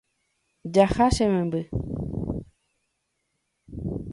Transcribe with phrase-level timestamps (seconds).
[0.73, 1.61] Jaha che memby